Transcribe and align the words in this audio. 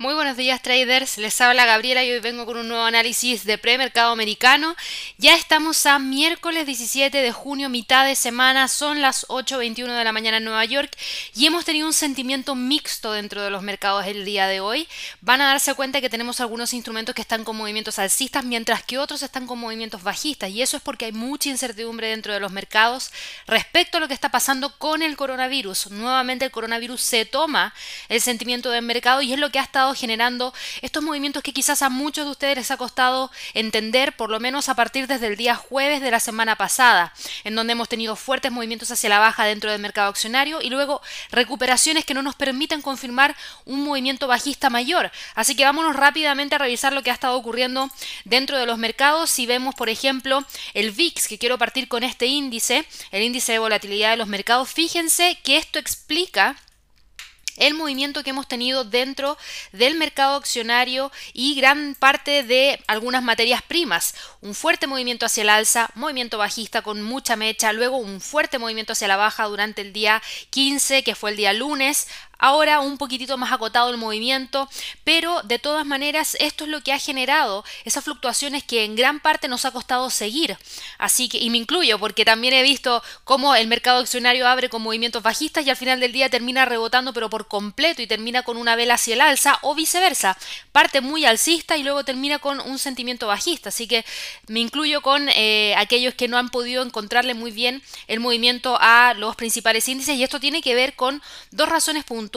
Muy 0.00 0.14
buenos 0.14 0.36
días 0.36 0.62
traders, 0.62 1.18
les 1.18 1.40
habla 1.40 1.66
Gabriela 1.66 2.04
y 2.04 2.12
hoy 2.12 2.20
vengo 2.20 2.46
con 2.46 2.56
un 2.56 2.68
nuevo 2.68 2.84
análisis 2.84 3.42
de 3.42 3.58
premercado 3.58 4.12
americano. 4.12 4.76
Ya 5.16 5.34
estamos 5.34 5.86
a 5.86 5.98
miércoles 5.98 6.66
17 6.66 7.18
de 7.18 7.32
junio, 7.32 7.68
mitad 7.68 8.06
de 8.06 8.14
semana, 8.14 8.68
son 8.68 9.02
las 9.02 9.26
8.21 9.26 9.98
de 9.98 10.04
la 10.04 10.12
mañana 10.12 10.36
en 10.36 10.44
Nueva 10.44 10.64
York 10.66 10.96
y 11.34 11.46
hemos 11.46 11.64
tenido 11.64 11.88
un 11.88 11.92
sentimiento 11.92 12.54
mixto 12.54 13.10
dentro 13.10 13.42
de 13.42 13.50
los 13.50 13.64
mercados 13.64 14.06
el 14.06 14.24
día 14.24 14.46
de 14.46 14.60
hoy. 14.60 14.86
Van 15.20 15.40
a 15.40 15.48
darse 15.48 15.74
cuenta 15.74 16.00
que 16.00 16.08
tenemos 16.08 16.40
algunos 16.40 16.74
instrumentos 16.74 17.12
que 17.12 17.22
están 17.22 17.42
con 17.42 17.56
movimientos 17.56 17.98
alcistas 17.98 18.44
mientras 18.44 18.84
que 18.84 18.98
otros 18.98 19.24
están 19.24 19.48
con 19.48 19.58
movimientos 19.58 20.04
bajistas 20.04 20.50
y 20.50 20.62
eso 20.62 20.76
es 20.76 20.82
porque 20.84 21.06
hay 21.06 21.12
mucha 21.12 21.48
incertidumbre 21.48 22.06
dentro 22.06 22.32
de 22.32 22.38
los 22.38 22.52
mercados 22.52 23.10
respecto 23.48 23.96
a 23.96 24.00
lo 24.00 24.06
que 24.06 24.14
está 24.14 24.28
pasando 24.28 24.78
con 24.78 25.02
el 25.02 25.16
coronavirus. 25.16 25.90
Nuevamente 25.90 26.44
el 26.44 26.52
coronavirus 26.52 27.00
se 27.00 27.24
toma 27.24 27.74
el 28.08 28.20
sentimiento 28.20 28.70
del 28.70 28.82
mercado 28.82 29.22
y 29.22 29.32
es 29.32 29.40
lo 29.40 29.50
que 29.50 29.58
ha 29.58 29.62
estado 29.64 29.87
generando 29.94 30.54
estos 30.82 31.02
movimientos 31.02 31.42
que 31.42 31.52
quizás 31.52 31.82
a 31.82 31.88
muchos 31.88 32.24
de 32.24 32.30
ustedes 32.30 32.56
les 32.56 32.70
ha 32.70 32.76
costado 32.76 33.30
entender, 33.54 34.16
por 34.16 34.30
lo 34.30 34.40
menos 34.40 34.68
a 34.68 34.74
partir 34.74 35.06
desde 35.06 35.26
el 35.26 35.36
día 35.36 35.54
jueves 35.54 36.00
de 36.00 36.10
la 36.10 36.20
semana 36.20 36.56
pasada, 36.56 37.12
en 37.44 37.54
donde 37.54 37.72
hemos 37.72 37.88
tenido 37.88 38.16
fuertes 38.16 38.52
movimientos 38.52 38.90
hacia 38.90 39.08
la 39.08 39.18
baja 39.18 39.44
dentro 39.44 39.70
del 39.70 39.80
mercado 39.80 40.08
accionario 40.08 40.60
y 40.62 40.70
luego 40.70 41.00
recuperaciones 41.30 42.04
que 42.04 42.14
no 42.14 42.22
nos 42.22 42.34
permiten 42.34 42.82
confirmar 42.82 43.36
un 43.64 43.84
movimiento 43.84 44.26
bajista 44.26 44.70
mayor. 44.70 45.10
Así 45.34 45.54
que 45.54 45.64
vámonos 45.64 45.96
rápidamente 45.96 46.54
a 46.54 46.58
revisar 46.58 46.92
lo 46.92 47.02
que 47.02 47.10
ha 47.10 47.14
estado 47.14 47.36
ocurriendo 47.36 47.90
dentro 48.24 48.58
de 48.58 48.66
los 48.66 48.78
mercados. 48.78 49.30
Si 49.30 49.46
vemos, 49.46 49.74
por 49.74 49.88
ejemplo, 49.88 50.44
el 50.74 50.90
VIX, 50.90 51.28
que 51.28 51.38
quiero 51.38 51.58
partir 51.58 51.88
con 51.88 52.02
este 52.02 52.26
índice, 52.26 52.86
el 53.10 53.22
índice 53.22 53.52
de 53.52 53.58
volatilidad 53.58 54.10
de 54.10 54.16
los 54.16 54.28
mercados, 54.28 54.70
fíjense 54.70 55.38
que 55.42 55.56
esto 55.56 55.78
explica 55.78 56.56
el 57.58 57.74
movimiento 57.74 58.22
que 58.22 58.30
hemos 58.30 58.48
tenido 58.48 58.84
dentro 58.84 59.36
del 59.72 59.96
mercado 59.96 60.36
accionario 60.36 61.12
y 61.32 61.54
gran 61.54 61.94
parte 61.98 62.42
de 62.42 62.82
algunas 62.86 63.22
materias 63.22 63.62
primas. 63.62 64.14
Un 64.40 64.54
fuerte 64.54 64.86
movimiento 64.86 65.26
hacia 65.26 65.42
el 65.42 65.50
alza, 65.50 65.90
movimiento 65.94 66.38
bajista 66.38 66.82
con 66.82 67.02
mucha 67.02 67.36
mecha, 67.36 67.72
luego 67.72 67.96
un 67.96 68.20
fuerte 68.20 68.58
movimiento 68.58 68.92
hacia 68.92 69.08
la 69.08 69.16
baja 69.16 69.44
durante 69.44 69.82
el 69.82 69.92
día 69.92 70.22
15, 70.50 71.02
que 71.02 71.14
fue 71.14 71.30
el 71.30 71.36
día 71.36 71.52
lunes, 71.52 72.08
Ahora 72.38 72.78
un 72.78 72.98
poquitito 72.98 73.36
más 73.36 73.50
acotado 73.50 73.90
el 73.90 73.96
movimiento, 73.96 74.68
pero 75.02 75.42
de 75.42 75.58
todas 75.58 75.84
maneras 75.84 76.36
esto 76.38 76.64
es 76.64 76.70
lo 76.70 76.82
que 76.82 76.92
ha 76.92 76.98
generado 76.98 77.64
esas 77.84 78.04
fluctuaciones 78.04 78.62
que 78.62 78.84
en 78.84 78.94
gran 78.94 79.18
parte 79.18 79.48
nos 79.48 79.64
ha 79.64 79.72
costado 79.72 80.08
seguir. 80.08 80.56
Así 80.98 81.28
que, 81.28 81.38
y 81.38 81.50
me 81.50 81.58
incluyo 81.58 81.98
porque 81.98 82.24
también 82.24 82.54
he 82.54 82.62
visto 82.62 83.02
cómo 83.24 83.56
el 83.56 83.66
mercado 83.66 83.98
accionario 83.98 84.46
abre 84.46 84.68
con 84.68 84.82
movimientos 84.82 85.20
bajistas 85.22 85.66
y 85.66 85.70
al 85.70 85.76
final 85.76 85.98
del 85.98 86.12
día 86.12 86.30
termina 86.30 86.64
rebotando 86.64 87.12
pero 87.12 87.28
por 87.28 87.48
completo 87.48 88.02
y 88.02 88.06
termina 88.06 88.44
con 88.44 88.56
una 88.56 88.76
vela 88.76 88.94
hacia 88.94 89.14
el 89.14 89.20
alza 89.20 89.58
o 89.62 89.74
viceversa. 89.74 90.38
Parte 90.70 91.00
muy 91.00 91.24
alcista 91.24 91.76
y 91.76 91.82
luego 91.82 92.04
termina 92.04 92.38
con 92.38 92.60
un 92.60 92.78
sentimiento 92.78 93.26
bajista. 93.26 93.70
Así 93.70 93.88
que 93.88 94.04
me 94.46 94.60
incluyo 94.60 95.00
con 95.00 95.28
eh, 95.28 95.74
aquellos 95.76 96.14
que 96.14 96.28
no 96.28 96.38
han 96.38 96.50
podido 96.50 96.84
encontrarle 96.84 97.34
muy 97.34 97.50
bien 97.50 97.82
el 98.06 98.20
movimiento 98.20 98.78
a 98.80 99.14
los 99.14 99.34
principales 99.34 99.88
índices 99.88 100.16
y 100.16 100.22
esto 100.22 100.38
tiene 100.38 100.62
que 100.62 100.76
ver 100.76 100.94
con 100.94 101.20
dos 101.50 101.68
razones 101.68 102.04
puntuales 102.04 102.27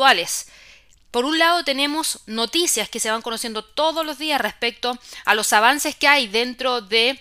por 1.11 1.25
un 1.25 1.37
lado 1.37 1.63
tenemos 1.63 2.19
noticias 2.25 2.89
que 2.89 3.01
se 3.01 3.11
van 3.11 3.21
conociendo 3.21 3.63
todos 3.63 4.05
los 4.05 4.17
días 4.17 4.39
respecto 4.39 4.97
a 5.25 5.35
los 5.35 5.51
avances 5.51 5.95
que 5.95 6.07
hay 6.07 6.27
dentro 6.27 6.81
de 6.81 7.19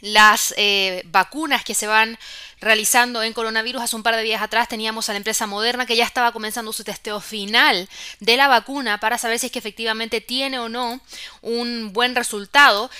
las 0.00 0.54
eh, 0.56 1.02
vacunas 1.06 1.64
que 1.64 1.74
se 1.74 1.88
van 1.88 2.16
realizando 2.60 3.22
en 3.22 3.32
coronavirus. 3.32 3.82
Hace 3.82 3.96
un 3.96 4.04
par 4.04 4.16
de 4.16 4.22
días 4.22 4.42
atrás 4.42 4.68
teníamos 4.68 5.08
a 5.08 5.12
la 5.12 5.18
empresa 5.18 5.46
Moderna 5.46 5.86
que 5.86 5.96
ya 5.96 6.04
estaba 6.04 6.32
comenzando 6.32 6.72
su 6.72 6.84
testeo 6.84 7.20
final 7.20 7.88
de 8.20 8.36
la 8.36 8.46
vacuna 8.48 9.00
para 9.00 9.18
saber 9.18 9.38
si 9.40 9.46
es 9.46 9.52
que 9.52 9.58
efectivamente 9.58 10.20
tiene 10.20 10.58
o 10.60 10.68
no 10.68 11.00
un 11.42 11.92
buen 11.92 12.14
resultado. 12.14 12.90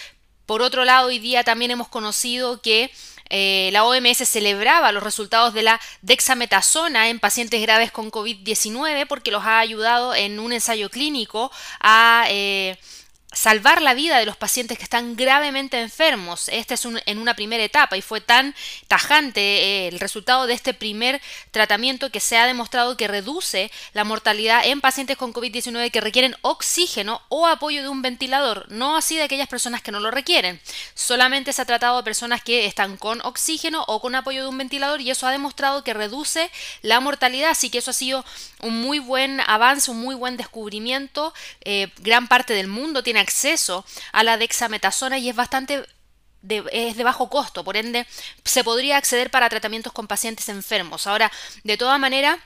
Por 0.48 0.62
otro 0.62 0.86
lado, 0.86 1.08
hoy 1.08 1.18
día 1.18 1.44
también 1.44 1.72
hemos 1.72 1.88
conocido 1.88 2.62
que 2.62 2.90
eh, 3.28 3.68
la 3.70 3.84
OMS 3.84 4.27
celebraba 4.27 4.92
los 4.92 5.02
resultados 5.02 5.52
de 5.52 5.61
la 5.61 5.78
dexametasona 6.00 7.11
en 7.11 7.20
pacientes 7.20 7.61
graves 7.61 7.92
con 7.92 8.11
COVID-19 8.11 9.06
porque 9.06 9.30
los 9.30 9.45
ha 9.45 9.58
ayudado 9.58 10.14
en 10.14 10.40
un 10.40 10.55
ensayo 10.55 10.89
clínico 10.89 11.52
a... 11.80 12.24
Eh, 12.30 12.78
salvar 13.33 13.83
la 13.83 13.92
vida 13.92 14.18
de 14.18 14.24
los 14.24 14.36
pacientes 14.36 14.78
que 14.78 14.84
están 14.84 15.14
gravemente 15.14 15.80
enfermos. 15.80 16.48
Este 16.48 16.74
es 16.74 16.86
en 17.05 17.18
una 17.18 17.34
primera 17.34 17.62
etapa 17.62 17.96
y 17.96 18.02
fue 18.02 18.20
tan 18.20 18.55
tajante 18.86 19.40
eh, 19.40 19.89
el 19.89 20.00
resultado 20.00 20.46
de 20.46 20.55
este 20.55 20.72
primer 20.72 21.20
tratamiento 21.50 22.11
que 22.11 22.20
se 22.20 22.38
ha 22.38 22.46
demostrado 22.46 22.96
que 22.96 23.06
reduce 23.06 23.70
la 23.92 24.05
mortalidad 24.05 24.64
en 24.64 24.80
pacientes 24.80 25.18
con 25.18 25.34
COVID-19 25.34 25.90
que 25.90 26.00
requieren 26.00 26.36
oxígeno 26.40 27.20
o 27.28 27.46
apoyo 27.46 27.83
de 27.83 27.88
un 27.88 28.00
ventilador, 28.00 28.67
no 28.70 28.96
así 28.96 29.17
de 29.17 29.24
aquellas 29.24 29.48
personas 29.48 29.83
que 29.83 29.92
no 29.92 30.00
lo 30.00 30.11
requieren. 30.11 30.61
Solamente 30.94 31.52
se 31.52 31.61
ha 31.61 31.67
tratado 31.67 31.98
de 31.98 32.05
personas 32.05 32.42
que 32.42 32.64
están 32.64 32.96
con 32.96 33.20
oxígeno 33.24 33.84
o 33.88 34.00
con 34.00 34.14
apoyo 34.14 34.42
de 34.42 34.48
un 34.48 34.58
ventilador 34.58 35.02
y 35.02 35.11
eso 35.11 35.27
ha 35.27 35.33
demostrado 35.33 35.84
que 35.84 35.92
reduce 35.92 36.50
la 36.80 37.00
mortalidad, 37.00 37.50
así 37.50 37.68
que 37.68 37.78
eso 37.78 37.90
ha 37.90 37.94
sido 37.94 38.24
un 38.62 38.80
muy 38.80 38.98
buen 38.98 39.40
avance, 39.40 39.90
un 39.90 40.00
muy 40.00 40.14
buen 40.14 40.36
descubrimiento. 40.36 41.34
Eh, 41.61 41.88
gran 41.98 42.27
parte 42.27 42.55
del 42.55 42.68
mundo 42.68 43.02
tiene 43.02 43.17
acceso 43.18 43.84
a 44.12 44.23
la 44.23 44.36
dexametasona 44.36 45.18
y 45.18 45.29
es 45.29 45.36
bastante 45.36 45.84
es 46.73 46.96
de 46.96 47.05
bajo 47.05 47.29
costo, 47.29 47.64
por 47.64 47.77
ende 47.77 48.06
se 48.45 48.62
podría 48.62 48.96
acceder 48.96 49.30
para 49.30 49.48
tratamientos 49.48 49.92
con 49.92 50.06
pacientes 50.06 50.48
enfermos. 50.48 51.06
Ahora, 51.06 51.33
de 51.64 51.77
toda 51.77 51.98
manera, 51.98 52.39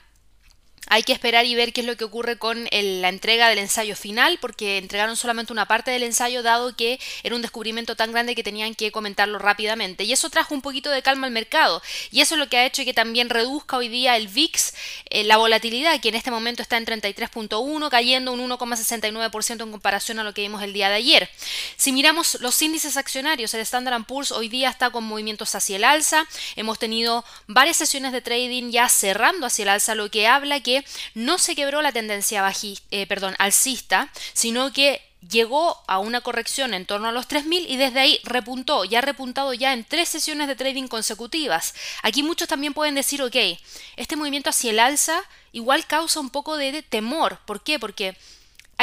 hay 0.87 1.03
que 1.03 1.13
esperar 1.13 1.45
y 1.45 1.55
ver 1.55 1.73
qué 1.73 1.81
es 1.81 1.87
lo 1.87 1.97
que 1.97 2.03
ocurre 2.03 2.37
con 2.37 2.67
la 2.71 3.09
entrega 3.09 3.49
del 3.49 3.59
ensayo 3.59 3.95
final, 3.95 4.37
porque 4.39 4.77
entregaron 4.77 5.15
solamente 5.15 5.53
una 5.53 5.65
parte 5.65 5.91
del 5.91 6.03
ensayo, 6.03 6.43
dado 6.43 6.75
que 6.75 6.99
era 7.23 7.35
un 7.35 7.41
descubrimiento 7.41 7.95
tan 7.95 8.11
grande 8.11 8.35
que 8.35 8.43
tenían 8.43 8.75
que 8.75 8.91
comentarlo 8.91 9.39
rápidamente. 9.39 10.03
Y 10.03 10.13
eso 10.13 10.29
trajo 10.29 10.53
un 10.53 10.61
poquito 10.61 10.89
de 10.89 11.01
calma 11.01 11.27
al 11.27 11.33
mercado. 11.33 11.81
Y 12.11 12.21
eso 12.21 12.35
es 12.35 12.39
lo 12.39 12.47
que 12.47 12.57
ha 12.57 12.65
hecho 12.65 12.83
que 12.85 12.93
también 12.93 13.29
reduzca 13.29 13.77
hoy 13.77 13.87
día 13.87 14.17
el 14.17 14.27
VIX, 14.27 14.73
eh, 15.09 15.23
la 15.23 15.37
volatilidad, 15.37 15.99
que 16.01 16.09
en 16.09 16.15
este 16.15 16.31
momento 16.31 16.61
está 16.61 16.77
en 16.77 16.85
33.1, 16.85 17.89
cayendo 17.89 18.33
un 18.33 18.49
1,69% 18.49 19.63
en 19.63 19.71
comparación 19.71 20.19
a 20.19 20.23
lo 20.23 20.33
que 20.33 20.41
vimos 20.41 20.61
el 20.63 20.73
día 20.73 20.89
de 20.89 20.95
ayer. 20.95 21.29
Si 21.77 21.91
miramos 21.91 22.37
los 22.41 22.61
índices 22.61 22.97
accionarios, 22.97 23.53
el 23.53 23.61
Standard 23.61 24.03
Poor's 24.05 24.31
hoy 24.31 24.49
día 24.49 24.69
está 24.69 24.89
con 24.89 25.03
movimientos 25.03 25.55
hacia 25.55 25.77
el 25.77 25.83
alza. 25.83 26.25
Hemos 26.55 26.79
tenido 26.79 27.23
varias 27.47 27.77
sesiones 27.77 28.11
de 28.11 28.21
trading 28.21 28.71
ya 28.71 28.89
cerrando 28.89 29.45
hacia 29.45 29.63
el 29.63 29.69
alza, 29.69 29.95
lo 29.95 30.09
que 30.09 30.27
habla 30.27 30.59
que 30.59 30.72
no 31.13 31.37
se 31.37 31.55
quebró 31.55 31.81
la 31.81 31.91
tendencia 31.91 32.43
eh, 32.91 33.07
perdón, 33.07 33.35
alcista, 33.39 34.11
sino 34.33 34.71
que 34.71 35.01
llegó 35.29 35.81
a 35.87 35.99
una 35.99 36.21
corrección 36.21 36.73
en 36.73 36.85
torno 36.85 37.07
a 37.07 37.11
los 37.11 37.27
3.000 37.27 37.65
y 37.67 37.77
desde 37.77 37.99
ahí 37.99 38.19
repuntó, 38.23 38.83
ya 38.85 38.99
ha 38.99 39.01
repuntado 39.01 39.53
ya 39.53 39.73
en 39.73 39.83
tres 39.83 40.09
sesiones 40.09 40.47
de 40.47 40.55
trading 40.55 40.87
consecutivas. 40.87 41.73
Aquí 42.01 42.23
muchos 42.23 42.47
también 42.47 42.73
pueden 42.73 42.95
decir, 42.95 43.21
ok, 43.21 43.35
este 43.95 44.15
movimiento 44.15 44.49
hacia 44.49 44.71
el 44.71 44.79
alza 44.79 45.23
igual 45.51 45.85
causa 45.87 46.19
un 46.19 46.29
poco 46.29 46.57
de 46.57 46.81
temor. 46.83 47.39
¿Por 47.45 47.63
qué? 47.63 47.79
Porque 47.79 48.15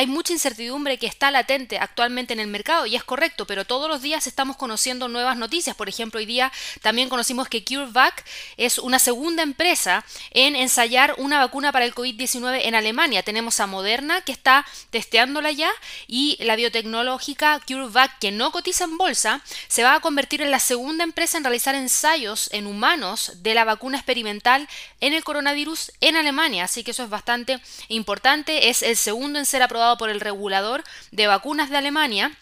hay 0.00 0.06
mucha 0.06 0.32
incertidumbre 0.32 0.96
que 0.96 1.06
está 1.06 1.30
latente 1.30 1.78
actualmente 1.78 2.32
en 2.32 2.40
el 2.40 2.46
mercado 2.46 2.86
y 2.86 2.96
es 2.96 3.04
correcto, 3.04 3.46
pero 3.46 3.66
todos 3.66 3.86
los 3.86 4.00
días 4.00 4.26
estamos 4.26 4.56
conociendo 4.56 5.08
nuevas 5.08 5.36
noticias. 5.36 5.76
Por 5.76 5.90
ejemplo, 5.90 6.20
hoy 6.20 6.24
día 6.24 6.50
también 6.80 7.10
conocimos 7.10 7.48
que 7.48 7.62
CureVac 7.62 8.24
es 8.56 8.78
una 8.78 8.98
segunda 8.98 9.42
empresa 9.42 10.02
en 10.30 10.56
ensayar 10.56 11.14
una 11.18 11.38
vacuna 11.38 11.70
para 11.70 11.84
el 11.84 11.94
COVID-19 11.94 12.60
en 12.62 12.74
Alemania. 12.74 13.22
Tenemos 13.22 13.60
a 13.60 13.66
Moderna 13.66 14.22
que 14.22 14.32
está 14.32 14.64
testeándola 14.88 15.52
ya 15.52 15.70
y 16.06 16.38
la 16.40 16.56
biotecnológica 16.56 17.60
CureVac 17.68 18.20
que 18.20 18.30
no 18.30 18.52
cotiza 18.52 18.84
en 18.84 18.96
bolsa 18.96 19.42
se 19.68 19.82
va 19.82 19.96
a 19.96 20.00
convertir 20.00 20.40
en 20.40 20.50
la 20.50 20.60
segunda 20.60 21.04
empresa 21.04 21.36
en 21.36 21.44
realizar 21.44 21.74
ensayos 21.74 22.48
en 22.54 22.66
humanos 22.66 23.32
de 23.42 23.52
la 23.52 23.64
vacuna 23.64 23.98
experimental 23.98 24.66
en 25.02 25.12
el 25.12 25.24
coronavirus 25.24 25.92
en 26.00 26.16
Alemania. 26.16 26.64
Así 26.64 26.84
que 26.84 26.92
eso 26.92 27.02
es 27.02 27.10
bastante 27.10 27.60
importante. 27.88 28.70
Es 28.70 28.82
el 28.82 28.96
segundo 28.96 29.38
en 29.38 29.44
ser 29.44 29.62
aprobado 29.62 29.89
por 29.96 30.10
el 30.10 30.20
regulador 30.20 30.84
de 31.10 31.26
vacunas 31.26 31.70
de 31.70 31.76
Alemania. 31.76 32.32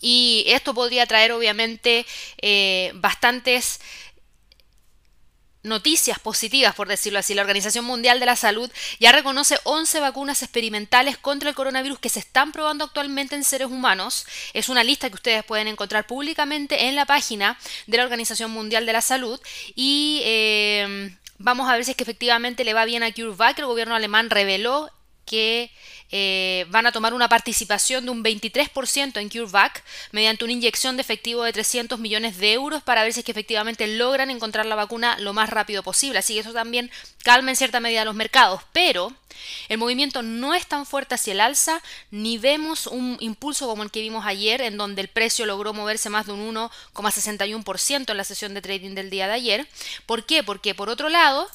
Y 0.00 0.44
esto 0.48 0.74
podría 0.74 1.06
traer 1.06 1.32
obviamente 1.32 2.04
eh, 2.38 2.90
bastantes 2.94 3.80
noticias 5.62 6.18
positivas, 6.18 6.74
por 6.74 6.88
decirlo 6.88 7.18
así. 7.18 7.34
La 7.34 7.42
Organización 7.42 7.84
Mundial 7.84 8.20
de 8.20 8.26
la 8.26 8.36
Salud 8.36 8.70
ya 8.98 9.12
reconoce 9.12 9.58
11 9.64 10.00
vacunas 10.00 10.42
experimentales 10.42 11.16
contra 11.18 11.48
el 11.48 11.54
coronavirus 11.54 11.98
que 11.98 12.08
se 12.08 12.18
están 12.18 12.52
probando 12.52 12.84
actualmente 12.84 13.36
en 13.36 13.44
seres 13.44 13.68
humanos. 13.68 14.26
Es 14.54 14.68
una 14.68 14.84
lista 14.84 15.08
que 15.08 15.14
ustedes 15.14 15.44
pueden 15.44 15.68
encontrar 15.68 16.06
públicamente 16.06 16.88
en 16.88 16.96
la 16.96 17.06
página 17.06 17.58
de 17.86 17.96
la 17.96 18.04
Organización 18.04 18.50
Mundial 18.50 18.86
de 18.86 18.92
la 18.92 19.00
Salud. 19.00 19.40
Y 19.74 20.20
eh, 20.24 21.16
vamos 21.38 21.68
a 21.68 21.74
ver 21.74 21.84
si 21.84 21.92
es 21.92 21.96
que 21.96 22.04
efectivamente 22.04 22.64
le 22.64 22.74
va 22.74 22.84
bien 22.84 23.02
a 23.02 23.12
CureVac. 23.12 23.58
El 23.58 23.66
gobierno 23.66 23.94
alemán 23.94 24.30
reveló 24.30 24.90
que 25.24 25.70
eh, 26.14 26.66
van 26.68 26.86
a 26.86 26.92
tomar 26.92 27.14
una 27.14 27.28
participación 27.28 28.04
de 28.04 28.10
un 28.10 28.22
23% 28.22 29.18
en 29.18 29.28
CureVac 29.30 29.82
mediante 30.10 30.44
una 30.44 30.52
inyección 30.52 30.96
de 30.96 31.02
efectivo 31.02 31.42
de 31.42 31.54
300 31.54 31.98
millones 31.98 32.36
de 32.36 32.52
euros 32.52 32.82
para 32.82 33.02
ver 33.02 33.14
si 33.14 33.20
es 33.20 33.24
que 33.24 33.32
efectivamente 33.32 33.86
logran 33.86 34.30
encontrar 34.30 34.66
la 34.66 34.74
vacuna 34.74 35.18
lo 35.18 35.32
más 35.32 35.48
rápido 35.48 35.82
posible. 35.82 36.18
Así 36.18 36.34
que 36.34 36.40
eso 36.40 36.52
también 36.52 36.90
calma 37.24 37.50
en 37.50 37.56
cierta 37.56 37.80
medida 37.80 38.04
los 38.04 38.14
mercados, 38.14 38.60
pero 38.74 39.12
el 39.68 39.78
movimiento 39.78 40.22
no 40.22 40.54
es 40.54 40.66
tan 40.66 40.86
fuerte 40.86 41.14
hacia 41.14 41.32
el 41.32 41.40
alza, 41.40 41.82
ni 42.10 42.38
vemos 42.38 42.86
un 42.86 43.16
impulso 43.20 43.66
como 43.66 43.82
el 43.82 43.90
que 43.90 44.00
vimos 44.00 44.26
ayer, 44.26 44.60
en 44.60 44.76
donde 44.76 45.02
el 45.02 45.08
precio 45.08 45.46
logró 45.46 45.72
moverse 45.72 46.10
más 46.10 46.26
de 46.26 46.32
un 46.32 46.54
1,61% 46.54 48.10
en 48.10 48.16
la 48.16 48.24
sesión 48.24 48.54
de 48.54 48.62
trading 48.62 48.94
del 48.94 49.10
día 49.10 49.26
de 49.28 49.34
ayer. 49.34 49.66
¿Por 50.06 50.26
qué? 50.26 50.42
Porque 50.42 50.74
por 50.74 50.88
otro 50.88 51.08
lado, 51.08 51.48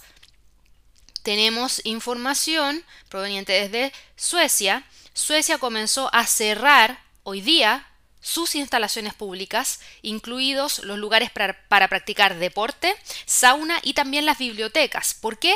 tenemos 1.23 1.81
información 1.83 2.83
proveniente 3.09 3.53
desde 3.53 3.93
Suecia. 4.15 4.83
Suecia 5.13 5.57
comenzó 5.57 6.09
a 6.13 6.25
cerrar 6.25 6.99
hoy 7.23 7.41
día 7.41 7.87
sus 8.21 8.55
instalaciones 8.55 9.13
públicas, 9.13 9.79
incluidos 10.01 10.79
los 10.79 10.97
lugares 10.97 11.31
para, 11.31 11.67
para, 11.69 11.87
practicar 11.87 12.35
deporte, 12.35 12.93
sauna 13.25 13.79
y 13.83 13.93
también 13.93 14.25
las 14.25 14.37
bibliotecas. 14.37 15.13
¿Por 15.13 15.39
qué? 15.39 15.55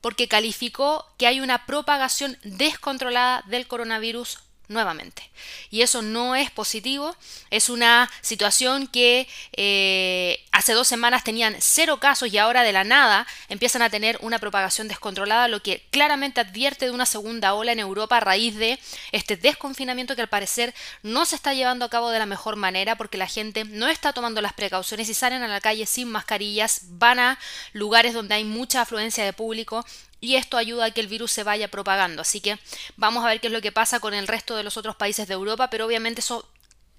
Porque 0.00 0.28
calificó 0.28 1.06
que 1.18 1.26
hay 1.26 1.40
una 1.40 1.66
propagación 1.66 2.38
descontrolada 2.44 3.42
del 3.46 3.66
coronavirus 3.66 4.38
nuevamente. 4.68 5.22
Y 5.70 5.82
eso 5.82 6.02
no 6.02 6.34
es 6.36 6.50
positivo, 6.50 7.16
es 7.50 7.68
una 7.68 8.10
situación 8.20 8.86
que 8.86 9.28
eh, 9.52 10.44
hace 10.52 10.72
dos 10.72 10.88
semanas 10.88 11.24
tenían 11.24 11.56
cero 11.60 11.98
casos 12.00 12.32
y 12.32 12.38
ahora 12.38 12.62
de 12.62 12.72
la 12.72 12.84
nada 12.84 13.26
empiezan 13.48 13.82
a 13.82 13.90
tener 13.90 14.18
una 14.20 14.38
propagación 14.38 14.88
descontrolada, 14.88 15.48
lo 15.48 15.62
que 15.62 15.84
claramente 15.90 16.40
advierte 16.40 16.86
de 16.86 16.90
una 16.90 17.06
segunda 17.06 17.54
ola 17.54 17.72
en 17.72 17.80
Europa 17.80 18.16
a 18.16 18.20
raíz 18.20 18.56
de 18.56 18.78
este 19.12 19.36
desconfinamiento 19.36 20.14
que 20.16 20.22
al 20.22 20.28
parecer 20.28 20.74
no 21.02 21.24
se 21.24 21.36
está 21.36 21.54
llevando 21.54 21.84
a 21.84 21.90
cabo 21.90 22.10
de 22.10 22.18
la 22.18 22.26
mejor 22.26 22.56
manera 22.56 22.96
porque 22.96 23.18
la 23.18 23.26
gente 23.26 23.64
no 23.64 23.88
está 23.88 24.12
tomando 24.12 24.40
las 24.40 24.52
precauciones 24.52 25.08
y 25.08 25.14
salen 25.14 25.42
a 25.42 25.48
la 25.48 25.60
calle 25.60 25.86
sin 25.86 26.10
mascarillas, 26.10 26.82
van 26.90 27.18
a 27.18 27.38
lugares 27.72 28.14
donde 28.14 28.34
hay 28.34 28.44
mucha 28.44 28.82
afluencia 28.82 29.24
de 29.24 29.32
público 29.32 29.84
y 30.22 30.36
esto 30.36 30.56
ayuda 30.56 30.86
a 30.86 30.90
que 30.92 31.00
el 31.00 31.08
virus 31.08 31.32
se 31.32 31.42
vaya 31.42 31.68
propagando. 31.68 32.22
Así 32.22 32.40
que 32.40 32.58
vamos 32.96 33.24
a 33.24 33.28
ver 33.28 33.40
qué 33.40 33.48
es 33.48 33.52
lo 33.52 33.60
que 33.60 33.72
pasa 33.72 33.98
con 33.98 34.14
el 34.14 34.28
resto 34.28 34.56
de 34.56 34.62
los 34.62 34.76
otros 34.76 34.96
países 34.96 35.26
de 35.26 35.34
Europa, 35.34 35.68
pero 35.68 35.84
obviamente 35.84 36.20
eso 36.20 36.48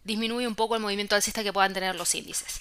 disminuye 0.04 0.46
un 0.46 0.56
poco 0.56 0.75
el 0.75 0.81
movimiento 0.81 1.16
alcista 1.16 1.42
que 1.42 1.54
puedan 1.54 1.74
tener 1.74 1.96
los 1.96 2.14
índices. 2.14 2.60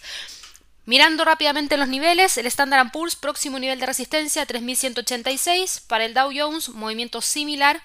Mirando 0.85 1.25
rápidamente 1.25 1.77
los 1.77 1.89
niveles, 1.89 2.39
el 2.39 2.47
Standard 2.47 2.93
Poor's 2.93 3.17
próximo 3.17 3.59
nivel 3.59 3.81
de 3.81 3.87
resistencia 3.87 4.47
3186, 4.47 5.83
para 5.89 6.05
el 6.05 6.15
Dow 6.15 6.31
Jones 6.35 6.69
movimiento 6.69 7.21
similar 7.21 7.83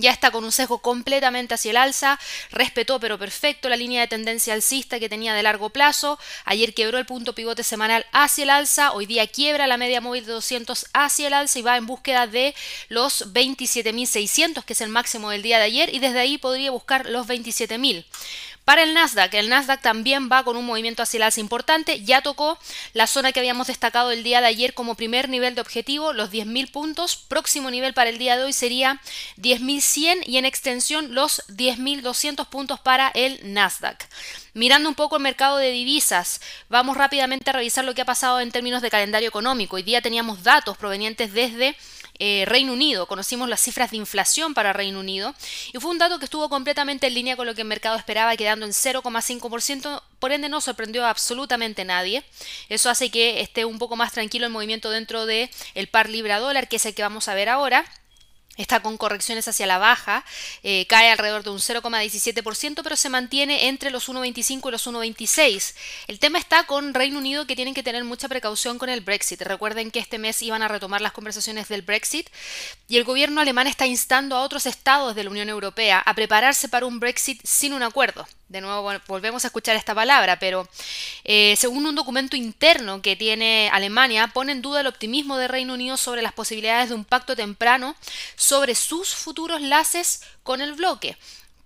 ya 0.00 0.12
está 0.12 0.30
con 0.30 0.44
un 0.44 0.52
sesgo 0.52 0.78
completamente 0.78 1.54
hacia 1.54 1.70
el 1.70 1.76
alza, 1.76 2.18
respetó 2.50 3.00
pero 3.00 3.18
perfecto 3.18 3.68
la 3.68 3.76
línea 3.76 4.00
de 4.00 4.08
tendencia 4.08 4.54
alcista 4.54 4.98
que 4.98 5.08
tenía 5.08 5.34
de 5.34 5.42
largo 5.42 5.70
plazo, 5.70 6.18
ayer 6.44 6.74
quebró 6.74 6.98
el 6.98 7.06
punto 7.06 7.34
pivote 7.34 7.62
semanal 7.62 8.06
hacia 8.12 8.44
el 8.44 8.50
alza, 8.50 8.92
hoy 8.92 9.06
día 9.06 9.26
quiebra 9.26 9.66
la 9.66 9.76
media 9.76 10.00
móvil 10.00 10.24
de 10.24 10.32
200 10.32 10.86
hacia 10.92 11.26
el 11.26 11.34
alza 11.34 11.58
y 11.58 11.62
va 11.62 11.76
en 11.76 11.86
búsqueda 11.86 12.26
de 12.26 12.54
los 12.88 13.32
27.600 13.32 14.64
que 14.64 14.72
es 14.72 14.80
el 14.80 14.88
máximo 14.88 15.30
del 15.30 15.42
día 15.42 15.58
de 15.58 15.64
ayer 15.64 15.94
y 15.94 15.98
desde 15.98 16.20
ahí 16.20 16.38
podría 16.38 16.70
buscar 16.70 17.06
los 17.06 17.26
27.000. 17.26 18.04
Para 18.68 18.82
el 18.82 18.92
Nasdaq, 18.92 19.32
el 19.32 19.48
Nasdaq 19.48 19.80
también 19.80 20.28
va 20.30 20.42
con 20.42 20.54
un 20.58 20.66
movimiento 20.66 21.02
hacia 21.02 21.16
el 21.16 21.22
alza 21.22 21.40
importante, 21.40 22.04
ya 22.04 22.20
tocó 22.20 22.58
la 22.92 23.06
zona 23.06 23.32
que 23.32 23.40
habíamos 23.40 23.68
destacado 23.68 24.10
el 24.10 24.22
día 24.22 24.42
de 24.42 24.46
ayer 24.46 24.74
como 24.74 24.94
primer 24.94 25.30
nivel 25.30 25.54
de 25.54 25.62
objetivo, 25.62 26.12
los 26.12 26.30
10.000 26.30 26.70
puntos, 26.70 27.16
próximo 27.16 27.70
nivel 27.70 27.94
para 27.94 28.10
el 28.10 28.18
día 28.18 28.36
de 28.36 28.44
hoy 28.44 28.52
sería 28.52 29.00
10.100 29.38 30.22
y 30.26 30.36
en 30.36 30.44
extensión 30.44 31.14
los 31.14 31.42
10.200 31.48 32.46
puntos 32.48 32.78
para 32.78 33.08
el 33.14 33.40
Nasdaq. 33.42 34.06
Mirando 34.52 34.90
un 34.90 34.94
poco 34.94 35.16
el 35.16 35.22
mercado 35.22 35.56
de 35.56 35.70
divisas, 35.70 36.42
vamos 36.68 36.98
rápidamente 36.98 37.48
a 37.48 37.54
revisar 37.54 37.86
lo 37.86 37.94
que 37.94 38.02
ha 38.02 38.04
pasado 38.04 38.38
en 38.38 38.52
términos 38.52 38.82
de 38.82 38.90
calendario 38.90 39.30
económico. 39.30 39.76
Hoy 39.76 39.82
día 39.82 40.02
teníamos 40.02 40.42
datos 40.42 40.76
provenientes 40.76 41.32
desde 41.32 41.74
eh, 42.18 42.44
Reino 42.46 42.72
Unido. 42.72 43.06
Conocimos 43.06 43.48
las 43.48 43.60
cifras 43.60 43.90
de 43.90 43.96
inflación 43.96 44.54
para 44.54 44.72
Reino 44.72 45.00
Unido 45.00 45.34
y 45.72 45.78
fue 45.78 45.90
un 45.90 45.98
dato 45.98 46.18
que 46.18 46.24
estuvo 46.24 46.48
completamente 46.48 47.06
en 47.06 47.14
línea 47.14 47.36
con 47.36 47.46
lo 47.46 47.54
que 47.54 47.62
el 47.62 47.68
mercado 47.68 47.96
esperaba, 47.96 48.36
quedando 48.36 48.66
en 48.66 48.72
0,5%. 48.72 50.02
Por 50.18 50.32
ende, 50.32 50.48
no 50.48 50.60
sorprendió 50.60 51.04
a 51.04 51.10
absolutamente 51.10 51.84
nadie. 51.84 52.24
Eso 52.68 52.90
hace 52.90 53.10
que 53.10 53.40
esté 53.40 53.64
un 53.64 53.78
poco 53.78 53.96
más 53.96 54.12
tranquilo 54.12 54.46
el 54.46 54.52
movimiento 54.52 54.90
dentro 54.90 55.26
del 55.26 55.50
el 55.74 55.88
par 55.88 56.08
libra 56.08 56.38
dólar, 56.38 56.68
que 56.68 56.76
es 56.76 56.86
el 56.86 56.94
que 56.94 57.02
vamos 57.02 57.28
a 57.28 57.34
ver 57.34 57.48
ahora 57.48 57.84
está 58.58 58.80
con 58.80 58.98
correcciones 58.98 59.48
hacia 59.48 59.66
la 59.66 59.78
baja, 59.78 60.24
eh, 60.62 60.86
cae 60.86 61.10
alrededor 61.10 61.42
de 61.44 61.50
un 61.50 61.60
0,17%, 61.60 62.82
pero 62.82 62.96
se 62.96 63.08
mantiene 63.08 63.68
entre 63.68 63.90
los 63.90 64.08
1,25 64.10 64.68
y 64.68 64.72
los 64.72 64.86
1,26. 64.86 65.74
El 66.08 66.18
tema 66.18 66.38
está 66.38 66.64
con 66.64 66.92
Reino 66.92 67.18
Unido 67.18 67.46
que 67.46 67.56
tienen 67.56 67.72
que 67.72 67.82
tener 67.82 68.04
mucha 68.04 68.28
precaución 68.28 68.78
con 68.78 68.90
el 68.90 69.00
Brexit. 69.00 69.40
Recuerden 69.40 69.90
que 69.90 70.00
este 70.00 70.18
mes 70.18 70.42
iban 70.42 70.62
a 70.62 70.68
retomar 70.68 71.00
las 71.00 71.12
conversaciones 71.12 71.68
del 71.68 71.82
Brexit 71.82 72.28
y 72.88 72.98
el 72.98 73.04
gobierno 73.04 73.40
alemán 73.40 73.66
está 73.66 73.86
instando 73.86 74.36
a 74.36 74.42
otros 74.42 74.66
estados 74.66 75.14
de 75.14 75.24
la 75.24 75.30
Unión 75.30 75.48
Europea 75.48 76.02
a 76.04 76.14
prepararse 76.14 76.68
para 76.68 76.86
un 76.86 77.00
Brexit 77.00 77.40
sin 77.44 77.72
un 77.72 77.82
acuerdo. 77.82 78.26
De 78.48 78.62
nuevo 78.62 78.90
volvemos 79.06 79.44
a 79.44 79.48
escuchar 79.48 79.76
esta 79.76 79.94
palabra, 79.94 80.38
pero 80.38 80.66
eh, 81.24 81.54
según 81.58 81.84
un 81.84 81.94
documento 81.94 82.34
interno 82.34 83.02
que 83.02 83.14
tiene 83.14 83.68
Alemania, 83.70 84.28
pone 84.28 84.52
en 84.52 84.62
duda 84.62 84.80
el 84.80 84.86
optimismo 84.86 85.36
de 85.36 85.48
Reino 85.48 85.74
Unido 85.74 85.98
sobre 85.98 86.22
las 86.22 86.32
posibilidades 86.32 86.88
de 86.88 86.94
un 86.94 87.04
pacto 87.04 87.36
temprano 87.36 87.94
sobre 88.36 88.74
sus 88.74 89.14
futuros 89.14 89.60
laces 89.60 90.22
con 90.42 90.62
el 90.62 90.72
bloque. 90.72 91.18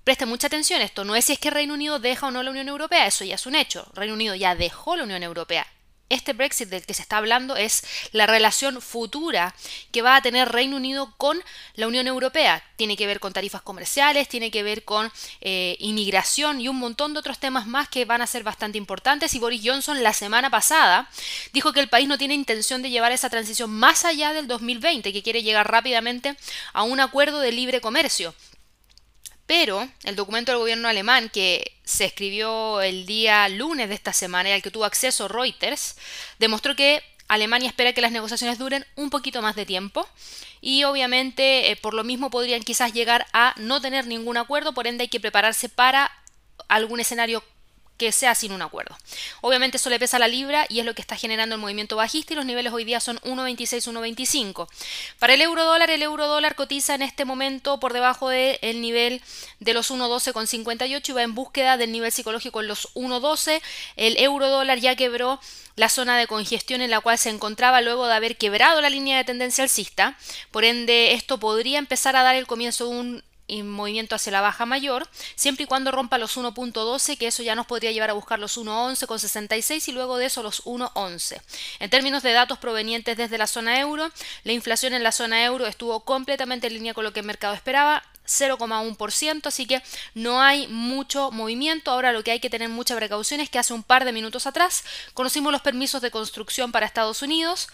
Preste 0.02 0.26
mucha 0.26 0.48
atención, 0.48 0.80
esto 0.80 1.04
no 1.04 1.14
es 1.14 1.26
si 1.26 1.34
es 1.34 1.38
que 1.38 1.50
Reino 1.50 1.74
Unido 1.74 2.00
deja 2.00 2.26
o 2.26 2.30
no 2.32 2.42
la 2.42 2.50
Unión 2.50 2.68
Europea, 2.68 3.06
eso 3.06 3.24
ya 3.24 3.36
es 3.36 3.46
un 3.46 3.54
hecho. 3.54 3.86
Reino 3.94 4.14
Unido 4.14 4.34
ya 4.34 4.56
dejó 4.56 4.96
la 4.96 5.04
Unión 5.04 5.22
Europea, 5.22 5.64
este 6.08 6.34
Brexit 6.34 6.68
del 6.68 6.84
que 6.84 6.94
se 6.94 7.02
está 7.02 7.16
hablando 7.16 7.56
es 7.56 7.82
la 8.12 8.26
relación 8.26 8.82
futura 8.82 9.54
que 9.90 10.02
va 10.02 10.16
a 10.16 10.22
tener 10.22 10.50
Reino 10.50 10.76
Unido 10.76 11.14
con 11.16 11.42
la 11.74 11.86
Unión 11.86 12.06
Europea. 12.06 12.62
Tiene 12.76 12.96
que 12.96 13.06
ver 13.06 13.18
con 13.18 13.32
tarifas 13.32 13.62
comerciales, 13.62 14.28
tiene 14.28 14.50
que 14.50 14.62
ver 14.62 14.84
con 14.84 15.10
eh, 15.40 15.76
inmigración 15.80 16.60
y 16.60 16.68
un 16.68 16.78
montón 16.78 17.12
de 17.14 17.20
otros 17.20 17.38
temas 17.38 17.66
más 17.66 17.88
que 17.88 18.04
van 18.04 18.20
a 18.20 18.26
ser 18.26 18.42
bastante 18.42 18.78
importantes. 18.78 19.34
Y 19.34 19.38
Boris 19.38 19.62
Johnson 19.64 20.02
la 20.02 20.12
semana 20.12 20.50
pasada 20.50 21.08
dijo 21.52 21.72
que 21.72 21.80
el 21.80 21.88
país 21.88 22.08
no 22.08 22.18
tiene 22.18 22.34
intención 22.34 22.82
de 22.82 22.90
llevar 22.90 23.12
esa 23.12 23.30
transición 23.30 23.70
más 23.70 24.04
allá 24.04 24.32
del 24.32 24.46
2020, 24.46 25.12
que 25.12 25.22
quiere 25.22 25.42
llegar 25.42 25.70
rápidamente 25.70 26.36
a 26.72 26.82
un 26.82 27.00
acuerdo 27.00 27.40
de 27.40 27.52
libre 27.52 27.80
comercio. 27.80 28.34
Pero 29.46 29.88
el 30.04 30.16
documento 30.16 30.52
del 30.52 30.60
gobierno 30.60 30.88
alemán 30.88 31.30
que 31.30 31.71
se 31.84 32.04
escribió 32.04 32.80
el 32.80 33.06
día 33.06 33.48
lunes 33.48 33.88
de 33.88 33.94
esta 33.94 34.12
semana 34.12 34.50
y 34.50 34.52
al 34.52 34.62
que 34.62 34.70
tuvo 34.70 34.84
acceso 34.84 35.28
Reuters, 35.28 35.96
demostró 36.38 36.76
que 36.76 37.02
Alemania 37.28 37.68
espera 37.68 37.92
que 37.92 38.00
las 38.00 38.12
negociaciones 38.12 38.58
duren 38.58 38.86
un 38.94 39.10
poquito 39.10 39.42
más 39.42 39.56
de 39.56 39.66
tiempo 39.66 40.06
y 40.60 40.84
obviamente 40.84 41.70
eh, 41.70 41.76
por 41.76 41.94
lo 41.94 42.04
mismo 42.04 42.30
podrían 42.30 42.62
quizás 42.62 42.92
llegar 42.92 43.26
a 43.32 43.54
no 43.56 43.80
tener 43.80 44.06
ningún 44.06 44.36
acuerdo, 44.36 44.74
por 44.74 44.86
ende 44.86 45.02
hay 45.02 45.08
que 45.08 45.20
prepararse 45.20 45.68
para 45.68 46.10
algún 46.68 47.00
escenario 47.00 47.42
que 47.96 48.12
sea 48.12 48.34
sin 48.34 48.52
un 48.52 48.62
acuerdo. 48.62 48.96
Obviamente 49.40 49.76
eso 49.76 49.90
le 49.90 49.98
pesa 49.98 50.16
a 50.16 50.20
la 50.20 50.28
libra 50.28 50.66
y 50.68 50.80
es 50.80 50.86
lo 50.86 50.94
que 50.94 51.02
está 51.02 51.16
generando 51.16 51.54
el 51.54 51.60
movimiento 51.60 51.96
bajista 51.96 52.32
y 52.32 52.36
los 52.36 52.44
niveles 52.44 52.72
hoy 52.72 52.84
día 52.84 53.00
son 53.00 53.18
1.26, 53.20 53.92
1.25. 53.92 54.68
Para 55.18 55.34
el 55.34 55.42
euro 55.42 55.64
dólar, 55.64 55.90
el 55.90 56.02
euro 56.02 56.26
dólar 56.26 56.54
cotiza 56.54 56.94
en 56.94 57.02
este 57.02 57.24
momento 57.24 57.78
por 57.78 57.92
debajo 57.92 58.28
del 58.28 58.80
nivel 58.80 59.22
de 59.60 59.74
los 59.74 59.90
1.12,58 59.90 61.08
y 61.08 61.12
va 61.12 61.22
en 61.22 61.34
búsqueda 61.34 61.76
del 61.76 61.92
nivel 61.92 62.10
psicológico 62.10 62.60
en 62.60 62.68
los 62.68 62.92
1.12. 62.94 63.60
El 63.96 64.16
euro 64.18 64.48
dólar 64.48 64.78
ya 64.78 64.96
quebró 64.96 65.40
la 65.76 65.88
zona 65.88 66.18
de 66.18 66.26
congestión 66.26 66.80
en 66.80 66.90
la 66.90 67.00
cual 67.00 67.18
se 67.18 67.30
encontraba 67.30 67.80
luego 67.80 68.06
de 68.06 68.14
haber 68.14 68.36
quebrado 68.36 68.80
la 68.80 68.90
línea 68.90 69.16
de 69.16 69.24
tendencia 69.24 69.64
alcista. 69.64 70.16
Por 70.50 70.64
ende, 70.64 71.14
esto 71.14 71.38
podría 71.38 71.78
empezar 71.78 72.16
a 72.16 72.22
dar 72.22 72.36
el 72.36 72.46
comienzo 72.46 72.86
de 72.86 72.90
un 72.90 73.24
movimiento 73.48 74.14
hacia 74.14 74.32
la 74.32 74.40
baja 74.40 74.66
mayor, 74.66 75.08
siempre 75.34 75.64
y 75.64 75.66
cuando 75.66 75.90
rompa 75.90 76.18
los 76.18 76.36
1.12, 76.36 77.18
que 77.18 77.26
eso 77.26 77.42
ya 77.42 77.54
nos 77.54 77.66
podría 77.66 77.92
llevar 77.92 78.10
a 78.10 78.14
buscar 78.14 78.38
los 78.38 78.56
1.11 78.56 79.06
con 79.06 79.18
66 79.18 79.88
y 79.88 79.92
luego 79.92 80.16
de 80.16 80.26
eso 80.26 80.42
los 80.42 80.64
1.11. 80.64 81.40
En 81.80 81.90
términos 81.90 82.22
de 82.22 82.32
datos 82.32 82.58
provenientes 82.58 83.16
desde 83.16 83.38
la 83.38 83.46
zona 83.46 83.80
euro, 83.80 84.10
la 84.44 84.52
inflación 84.52 84.94
en 84.94 85.02
la 85.02 85.12
zona 85.12 85.44
euro 85.44 85.66
estuvo 85.66 86.00
completamente 86.00 86.66
en 86.66 86.74
línea 86.74 86.94
con 86.94 87.04
lo 87.04 87.12
que 87.12 87.20
el 87.20 87.26
mercado 87.26 87.54
esperaba, 87.54 88.02
0,1%, 88.26 89.46
así 89.46 89.66
que 89.66 89.82
no 90.14 90.40
hay 90.40 90.68
mucho 90.68 91.30
movimiento. 91.30 91.90
Ahora 91.90 92.12
lo 92.12 92.22
que 92.22 92.30
hay 92.30 92.40
que 92.40 92.50
tener 92.50 92.68
mucha 92.68 92.96
precaución 92.96 93.40
es 93.40 93.50
que 93.50 93.58
hace 93.58 93.74
un 93.74 93.82
par 93.82 94.04
de 94.04 94.12
minutos 94.12 94.46
atrás 94.46 94.84
conocimos 95.14 95.52
los 95.52 95.62
permisos 95.62 96.02
de 96.02 96.10
construcción 96.10 96.72
para 96.72 96.86
Estados 96.86 97.22
Unidos, 97.22 97.68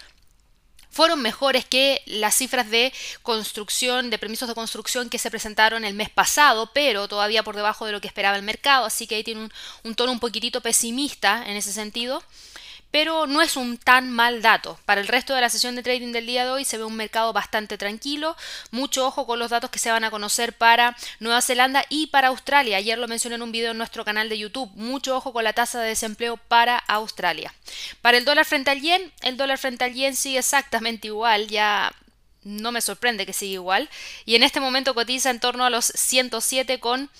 fueron 0.90 1.21
mejores 1.23 1.64
que 1.64 2.02
las 2.07 2.35
cifras 2.35 2.71
de 2.71 2.92
construcción, 3.23 4.11
de 4.11 4.18
permisos 4.18 4.49
de 4.49 4.54
construcción 4.54 5.11
que 5.11 5.18
se 5.18 5.30
presentaron 5.30 5.85
el 5.85 5.95
mes 5.95 6.11
pasado, 6.11 6.71
pero 6.73 7.09
todavía 7.09 7.42
por 7.42 7.57
debajo 7.57 7.87
de 7.87 7.92
lo 7.92 8.00
que 8.00 8.09
esperaba 8.09 8.37
el 8.37 8.42
mercado, 8.42 8.87
así 8.87 9.07
que 9.07 9.16
ahí 9.16 9.25
tiene 9.25 9.49
un, 9.85 9.95
tono 9.95 10.12
un 10.12 10.21
poquitito 10.21 10.61
pesimista 10.61 11.45
en 11.47 11.57
ese 11.57 11.73
sentido. 11.73 12.23
Pero 12.90 13.26
no 13.26 13.42
es 13.42 13.57
un 13.57 13.76
tan 13.76 14.11
mal 14.11 14.42
dato. 14.42 14.78
Para 14.85 15.00
el 15.00 15.09
resto 15.09 15.35
de 15.35 15.40
la 15.40 15.50
sesión 15.50 15.76
de 15.76 15.83
trading 15.83 16.12
del 16.12 16.26
día 16.26 16.45
de 16.45 16.50
hoy 16.50 16.64
se 16.64 16.78
ve 16.78 16.85
un 16.85 16.97
mercado 16.97 17.33
bastante 17.33 17.76
tranquilo, 17.76 18.37
mucho 18.71 19.07
ojo 19.07 19.26
con 19.26 19.38
los 19.38 19.50
datos 19.50 19.71
que 19.71 19.78
se 19.78 19.90
van 19.90 20.04
a 20.04 20.11
conocer 20.11 20.52
para 20.52 20.97
Nueva 21.21 21.42
Zelanda 21.42 21.85
y 21.88 22.09
para 22.09 22.28
Australia. 22.28 22.78
Ayer 22.78 22.99
lo 22.99 23.09
mencioné 23.09 23.37
en 23.37 23.42
un 23.42 23.52
video 23.52 23.73
en 23.73 23.78
nuestro 23.78 24.04
canal 24.04 24.28
de 24.28 24.38
YouTube, 24.38 24.71
mucho 24.75 25.16
ojo 25.16 25.33
con 25.33 25.45
la 25.45 25.52
tasa 25.52 25.80
de 25.80 25.88
desempleo 25.88 26.37
para 26.37 26.78
Australia. 26.78 27.54
Para 28.00 28.18
el 28.18 28.25
dólar 28.25 28.45
frente 28.45 28.71
al 28.71 28.80
yen, 28.80 29.12
el 29.23 29.37
dólar 29.37 29.59
frente 29.59 29.85
al 29.85 29.95
yen 29.95 30.16
sigue 30.16 30.38
exactamente 30.38 31.09
igual, 31.09 31.49
ya 31.49 31.92
no 32.45 32.73
me 32.73 32.80
sorprende 32.80 33.26
que 33.26 33.33
siga 33.33 33.54
igual, 33.54 33.90
y 34.25 34.37
en 34.37 34.42
este 34.42 34.61
momento 34.61 34.95
cotiza 34.95 35.30
en 35.30 35.40
torno 35.40 35.64
a 35.64 35.71
los 35.71 35.87
107 35.87 36.80
con 36.80 37.11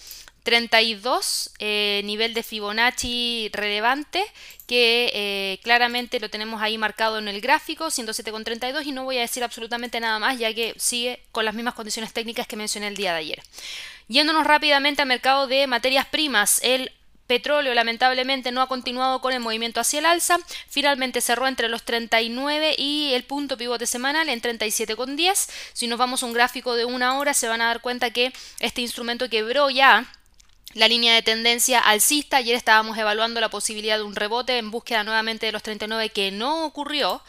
32, 0.49 1.51
eh, 1.59 2.01
nivel 2.07 2.33
de 2.33 2.43
Fibonacci 2.43 3.51
relevante, 3.53 4.25
que 4.67 5.11
eh, 5.13 5.61
claramente 5.63 6.19
lo 6.21 6.31
tenemos 6.31 6.63
ahí 6.63 6.79
marcado 6.79 7.19
en 7.19 7.29
el 7.29 7.43
gráfico, 7.43 7.89
107,32 7.89 8.87
y 8.87 8.93
no 8.93 9.05
voy 9.05 9.19
a 9.19 9.21
decir 9.21 9.45
absolutamente 9.45 10.01
nada 10.01 10.19
más 10.19 10.39
ya 10.39 10.55
que 10.55 10.73
sigue 10.79 11.21
con 11.33 11.45
las 11.45 11.55
mismas 11.55 11.75
condiciones 11.75 12.15
técnicas 12.15 12.47
que 12.47 12.57
mencioné 12.57 12.89
el 12.89 12.97
día 12.97 13.13
de 13.13 13.19
ayer. 13.19 13.43
Yéndonos 14.09 14.47
rápidamente 14.47 15.03
al 15.03 15.09
mercado 15.09 15.49
de 15.49 15.67
materias 15.67 16.07
primas, 16.07 16.61
el 16.63 16.93
petróleo 17.27 17.75
lamentablemente 17.75 18.51
no 18.51 18.63
ha 18.63 18.69
continuado 18.69 19.21
con 19.21 19.35
el 19.35 19.41
movimiento 19.41 19.81
hacia 19.81 19.99
el 19.99 20.07
alza, 20.07 20.39
finalmente 20.71 21.21
cerró 21.21 21.47
entre 21.47 21.69
los 21.69 21.83
39 21.83 22.75
y 22.79 23.13
el 23.13 23.25
punto 23.25 23.59
pivote 23.59 23.87
semanal 23.87 24.31
en 24.31 24.41
37,10. 24.41 25.51
Si 25.75 25.89
nos 25.89 25.99
vamos 25.99 26.23
a 26.23 26.27
un 26.27 26.33
gráfico 26.33 26.75
de 26.75 26.87
una 26.87 27.19
hora 27.19 27.35
se 27.35 27.49
van 27.49 27.61
a 27.61 27.67
dar 27.67 27.83
cuenta 27.83 28.11
que 28.11 28.33
este 28.61 28.81
instrumento 28.81 29.29
quebró 29.29 29.69
ya 29.69 30.11
la 30.75 30.89
línea 30.89 31.15
de 31.15 31.23
tendencia 31.23 31.81
alcista. 31.81 32.39
Ayer 32.39 32.55
estábamos 32.55 32.97
evaluando 32.99 33.41
la 33.41 33.51
posibilidad 33.51 33.97
de 33.97 34.05
un 34.05 34.17
rebote 34.17 34.59
en 34.59 34.71
búsqueda 34.71 35.05
nuevamente 35.05 35.47
de 35.47 35.53
los 35.53 35.63
39 35.63 36.11
que 36.11 36.31
no 36.31 36.65
ocurrió 36.65 37.23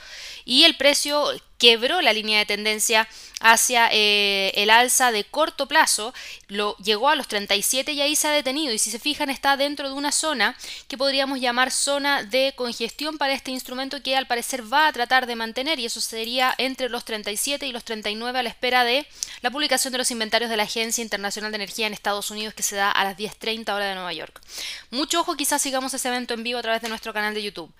y 0.46 0.63
el 0.63 0.75
precio 0.77 1.31
quebró 1.60 2.01
la 2.01 2.13
línea 2.13 2.39
de 2.39 2.46
tendencia 2.48 3.08
hacia 3.42 3.89
eh, 3.92 4.51
el 4.56 4.70
alza 4.70 5.12
de 5.12 5.24
corto 5.24 5.68
plazo, 5.68 6.13
lo 6.48 6.75
llegó 6.78 7.10
a 7.10 7.16
los 7.16 7.28
37 7.28 7.92
y 7.92 8.01
ahí 8.01 8.16
se 8.16 8.28
ha 8.28 8.32
detenido 8.32 8.74
y 8.74 8.80
si 8.80 8.92
se 8.92 9.00
fijan 9.00 9.30
está 9.30 9.56
dentro 9.56 9.88
de 9.88 9.94
una 9.94 10.12
zona 10.12 10.58
que 10.88 10.98
podríamos 10.98 11.39
llamar 11.39 11.72
zona 11.72 12.24
de 12.24 12.54
congestión 12.56 13.18
para 13.18 13.34
este 13.34 13.51
instrumento 13.51 14.01
que 14.01 14.16
al 14.16 14.28
parecer 14.28 14.72
va 14.72 14.88
a 14.88 14.94
tratar 14.94 15.28
de 15.28 15.36
mantener 15.36 15.80
y 15.80 15.86
eso 15.86 16.01
sería 16.01 16.54
entre 16.58 16.89
los 16.89 17.06
37 17.06 17.68
y 17.68 17.72
los 17.72 17.84
39 17.84 18.39
a 18.39 18.44
la 18.44 18.50
espera 18.50 18.84
de 18.84 19.06
la 19.42 19.51
publicación 19.51 19.92
de 19.92 20.00
los 20.00 20.12
inventarios 20.12 20.50
de 20.50 20.58
la 20.58 20.63
Agencia 20.63 21.01
Internacional 21.01 21.51
de 21.51 21.58
Energía 21.58 21.88
en 21.88 21.94
Estados 21.94 22.32
Unidos 22.32 22.54
que 22.54 22.63
se 22.63 22.75
da 22.75 22.89
a 22.89 23.04
las 23.04 23.18
10.30 23.18 23.74
hora 23.74 23.86
de 23.86 23.96
Nueva 23.96 24.13
York. 24.13 24.42
Mucho 24.92 25.22
ojo, 25.22 25.36
quizás 25.36 25.62
sigamos 25.62 25.94
ese 25.94 26.08
evento 26.08 26.34
en 26.34 26.44
vivo 26.44 26.60
a 26.60 26.62
través 26.62 26.82
de 26.82 26.89
nuestro 26.89 27.13
canal 27.13 27.34
de 27.34 27.44
YouTube. 27.44 27.72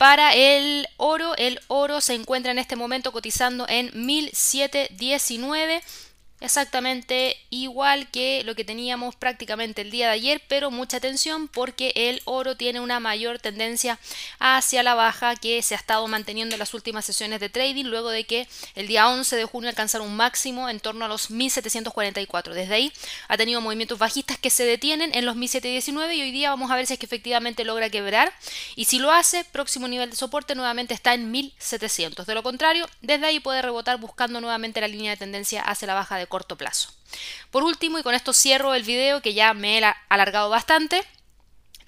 Para 0.00 0.32
el 0.32 0.88
oro, 0.96 1.36
el 1.36 1.60
oro 1.68 2.00
se 2.00 2.14
encuentra 2.14 2.52
en 2.52 2.58
este 2.58 2.74
momento 2.74 3.12
cotizando 3.12 3.66
en 3.68 3.90
1719 3.92 5.82
exactamente 6.40 7.36
igual 7.50 8.10
que 8.10 8.42
lo 8.44 8.54
que 8.54 8.64
teníamos 8.64 9.14
prácticamente 9.14 9.82
el 9.82 9.90
día 9.90 10.06
de 10.06 10.14
ayer, 10.14 10.42
pero 10.48 10.70
mucha 10.70 10.96
atención 10.96 11.48
porque 11.48 11.92
el 11.94 12.22
oro 12.24 12.56
tiene 12.56 12.80
una 12.80 13.00
mayor 13.00 13.38
tendencia 13.38 13.98
hacia 14.38 14.82
la 14.82 14.94
baja 14.94 15.36
que 15.36 15.62
se 15.62 15.74
ha 15.74 15.78
estado 15.78 16.06
manteniendo 16.08 16.54
en 16.54 16.58
las 16.58 16.74
últimas 16.74 17.04
sesiones 17.04 17.40
de 17.40 17.48
trading 17.48 17.84
luego 17.84 18.10
de 18.10 18.24
que 18.24 18.48
el 18.74 18.86
día 18.86 19.08
11 19.08 19.36
de 19.36 19.44
junio 19.44 19.68
alcanzaron 19.68 20.08
un 20.08 20.16
máximo 20.16 20.68
en 20.68 20.80
torno 20.80 21.04
a 21.04 21.08
los 21.08 21.30
1744. 21.30 22.54
Desde 22.54 22.74
ahí 22.74 22.92
ha 23.28 23.36
tenido 23.36 23.60
movimientos 23.60 23.98
bajistas 23.98 24.38
que 24.38 24.50
se 24.50 24.64
detienen 24.64 25.14
en 25.14 25.26
los 25.26 25.36
1719 25.36 26.14
y 26.14 26.22
hoy 26.22 26.30
día 26.30 26.50
vamos 26.50 26.70
a 26.70 26.76
ver 26.76 26.86
si 26.86 26.94
es 26.94 26.98
que 26.98 27.06
efectivamente 27.06 27.64
logra 27.64 27.90
quebrar 27.90 28.32
y 28.76 28.86
si 28.86 28.98
lo 28.98 29.10
hace, 29.12 29.44
próximo 29.44 29.88
nivel 29.88 30.10
de 30.10 30.16
soporte 30.16 30.54
nuevamente 30.54 30.94
está 30.94 31.14
en 31.14 31.30
1700. 31.30 32.26
De 32.26 32.34
lo 32.34 32.42
contrario, 32.42 32.88
desde 33.02 33.26
ahí 33.26 33.40
puede 33.40 33.62
rebotar 33.62 33.98
buscando 33.98 34.40
nuevamente 34.40 34.80
la 34.80 34.88
línea 34.88 35.10
de 35.10 35.16
tendencia 35.16 35.62
hacia 35.62 35.86
la 35.86 35.94
baja 35.94 36.16
de 36.16 36.26
corto 36.30 36.56
plazo. 36.56 36.88
Por 37.50 37.62
último, 37.62 37.98
y 37.98 38.02
con 38.02 38.14
esto 38.14 38.32
cierro 38.32 38.72
el 38.72 38.84
video 38.84 39.20
que 39.20 39.34
ya 39.34 39.52
me 39.52 39.78
he 39.78 39.94
alargado 40.08 40.48
bastante, 40.48 41.04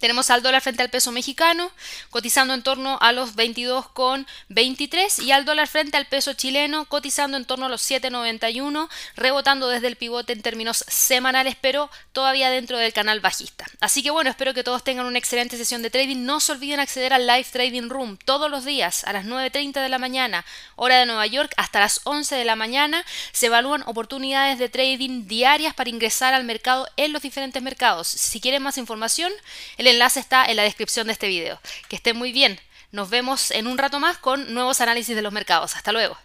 tenemos 0.02 0.30
al 0.30 0.42
dólar 0.42 0.60
frente 0.60 0.82
al 0.82 0.90
peso 0.90 1.12
mexicano 1.12 1.70
cotizando 2.10 2.54
en 2.54 2.64
torno 2.64 2.98
a 3.00 3.12
los 3.12 3.36
22,23 3.36 5.22
y 5.22 5.30
al 5.30 5.44
dólar 5.44 5.68
frente 5.68 5.96
al 5.96 6.06
peso 6.06 6.32
chileno 6.32 6.86
cotizando 6.86 7.36
en 7.36 7.44
torno 7.44 7.66
a 7.66 7.68
los 7.68 7.88
7,91, 7.88 8.88
rebotando 9.14 9.68
desde 9.68 9.86
el 9.86 9.94
pivote 9.94 10.32
en 10.32 10.42
términos 10.42 10.84
semanales, 10.88 11.54
pero 11.60 11.88
todavía 12.10 12.50
dentro 12.50 12.78
del 12.78 12.92
canal 12.92 13.20
bajista. 13.20 13.64
Así 13.78 14.02
que 14.02 14.10
bueno, 14.10 14.28
espero 14.28 14.54
que 14.54 14.64
todos 14.64 14.82
tengan 14.82 15.06
una 15.06 15.18
excelente 15.18 15.56
sesión 15.56 15.82
de 15.82 15.90
trading. 15.90 16.24
No 16.24 16.40
se 16.40 16.50
olviden 16.50 16.80
acceder 16.80 17.12
al 17.12 17.28
Live 17.28 17.46
Trading 17.52 17.88
Room 17.88 18.18
todos 18.24 18.50
los 18.50 18.64
días 18.64 19.04
a 19.04 19.12
las 19.12 19.24
9.30 19.24 19.80
de 19.82 19.88
la 19.88 20.00
mañana, 20.00 20.44
hora 20.74 20.98
de 20.98 21.06
Nueva 21.06 21.28
York, 21.28 21.52
hasta 21.56 21.78
las 21.78 22.00
11 22.02 22.34
de 22.34 22.44
la 22.44 22.56
mañana. 22.56 23.04
Se 23.30 23.46
evalúan 23.46 23.84
oportunidades 23.86 24.58
de 24.58 24.68
trading 24.68 25.28
diarias 25.28 25.74
para 25.74 25.90
ingresar 25.90 26.34
al 26.34 26.42
mercado 26.42 26.88
en 26.96 27.12
los 27.12 27.22
diferentes 27.22 27.62
mercados. 27.62 28.08
Si 28.08 28.40
quieren 28.40 28.64
más 28.64 28.78
información, 28.78 29.30
el 29.78 29.91
enlace 29.92 30.20
está 30.20 30.44
en 30.44 30.56
la 30.56 30.64
descripción 30.64 31.06
de 31.06 31.12
este 31.12 31.28
video. 31.28 31.60
Que 31.88 31.96
estén 31.96 32.16
muy 32.16 32.32
bien. 32.32 32.58
Nos 32.90 33.08
vemos 33.10 33.50
en 33.52 33.66
un 33.66 33.78
rato 33.78 34.00
más 34.00 34.18
con 34.18 34.52
nuevos 34.52 34.80
análisis 34.80 35.14
de 35.16 35.22
los 35.22 35.32
mercados. 35.32 35.76
Hasta 35.76 35.92
luego. 35.92 36.16